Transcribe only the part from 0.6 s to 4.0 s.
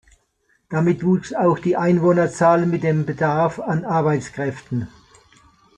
Damit wuchs auch die Einwohnerzahl mit dem Bedarf an